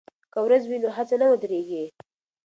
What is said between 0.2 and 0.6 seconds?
که